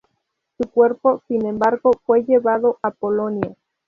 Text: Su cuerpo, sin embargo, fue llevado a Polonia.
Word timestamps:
Su 0.57 0.67
cuerpo, 0.67 1.21
sin 1.27 1.45
embargo, 1.45 1.91
fue 2.07 2.23
llevado 2.23 2.79
a 2.81 2.89
Polonia. 2.89 3.55